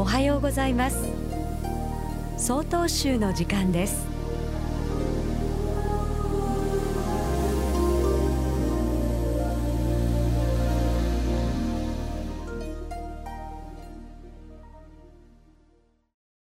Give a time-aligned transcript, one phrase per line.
[0.00, 0.96] おはようございます。
[2.38, 4.06] 総統集の時間です。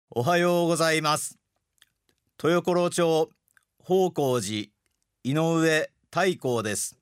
[0.10, 1.38] おはようございます。
[2.42, 3.30] 豊頃町
[3.82, 4.70] 宝光寺
[5.26, 6.98] 井上太閤です。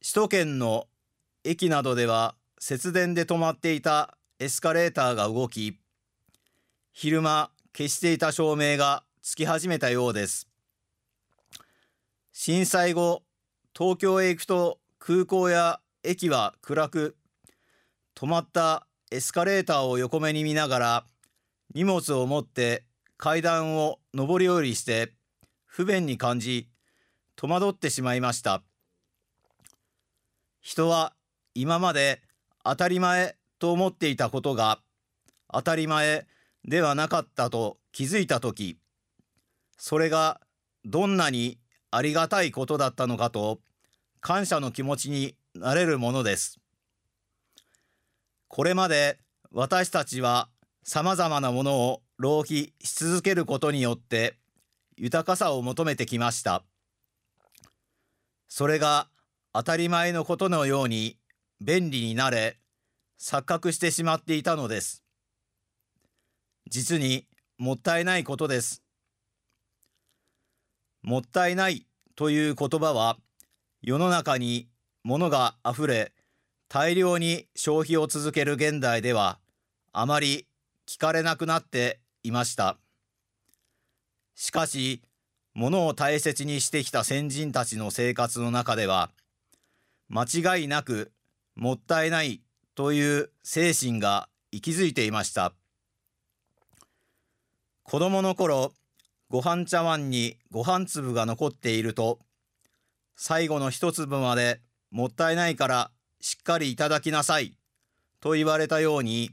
[0.00, 0.86] 首都圏の
[1.44, 5.78] 駅などでは節電で止まっていたエスカレーターが動き
[6.92, 10.48] 昼間消していた照明がつき始めたようです。
[12.32, 13.22] 震災後
[13.72, 17.16] 東京へ行くと空港や駅は暗く
[18.16, 21.04] 止まったエスカレーターを横目に見ながら
[21.72, 22.82] 荷物を持って
[23.18, 25.12] 階段を上り下りして
[25.66, 26.68] 不便に感じ
[27.36, 28.64] 戸惑ってしまいました。
[30.60, 31.12] 人は
[31.54, 32.22] 今まで
[32.64, 34.80] 当たり前と思っていたことが
[35.48, 36.26] 当たり前
[36.64, 38.76] ではなかったと気づいた時
[39.78, 40.40] それが
[40.84, 41.60] どんなに
[41.92, 43.60] ありがたいことだったのかと
[44.20, 46.58] 感謝の気持ちになれるものです。
[48.48, 49.20] これまで
[49.52, 50.48] 私たちは
[50.82, 54.34] さまざまなものを浪費し続けることによって
[54.96, 56.64] 豊かさを求めてきました。
[58.48, 59.06] それが
[59.52, 61.16] 当たり前のことのように
[61.60, 62.56] 便利になれ
[63.22, 65.04] 錯覚してしまっていたのです。
[66.68, 68.82] 実にもったいないことです。
[71.02, 73.18] もったいないという言葉は
[73.80, 74.68] 世の中に
[75.04, 76.12] 物があふれ
[76.68, 79.38] 大量に消費を続ける現代では
[79.92, 80.48] あまり
[80.88, 82.76] 聞かれなくなっていました。
[84.34, 85.00] しかし
[85.54, 89.12] 物を大切にしてきた先人たちの生活の中では
[90.08, 91.12] 間違いなく
[91.54, 92.42] もったいない
[92.74, 95.52] という精神が息づいていました。
[97.82, 98.72] 子供の頃
[99.28, 102.18] ご飯茶碗にご飯粒が残っていると
[103.16, 105.90] 最後の一粒までもったいないから
[106.20, 107.56] しっかりいただきなさい
[108.20, 109.30] と言われたように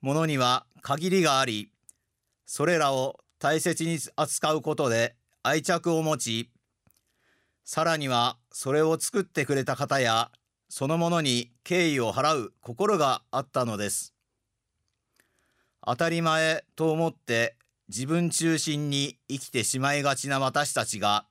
[0.00, 1.70] ものには限りがあり
[2.46, 6.50] それらを大切に扱うことで愛着を持ち
[7.64, 10.30] さらにはそれを作ってくれた方や
[10.70, 14.14] そのものに敬意を払う心があったのです。
[15.84, 17.56] 当たり前と思って
[17.88, 21.26] 自分中心に生きてしまいがちな私たちが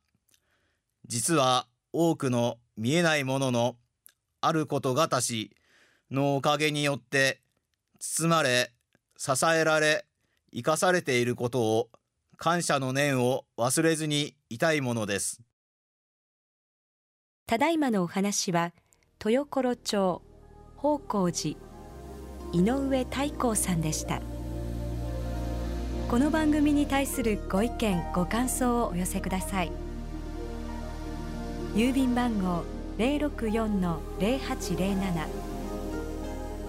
[1.08, 3.78] 実は多くの見えないものの
[4.42, 5.56] あることがたし
[6.12, 7.40] のおかげによって
[8.00, 8.74] 包まれ
[9.16, 10.06] 支えられ
[10.54, 11.90] 生かされていることを
[12.36, 15.42] 感謝の念を忘れずにいたいものです。
[17.48, 18.74] ただいまのお話は
[19.22, 20.22] 豊頃町
[20.78, 21.58] 宝光寺
[22.54, 24.22] 井上太閤さんでした。
[26.10, 29.74] この番組に対するご意見ご感想をお寄せください。
[31.76, 32.64] 郵便番号
[32.98, 35.28] 064-0807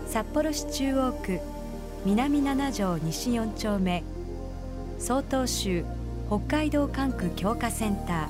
[0.09, 1.39] 札幌市中央区
[2.05, 4.03] 南七条西4丁目。
[4.99, 5.85] 曹洞州
[6.27, 8.29] 北海道管区強化センタ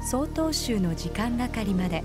[0.00, 0.06] ー。
[0.06, 2.04] 曹洞州の時間係まで。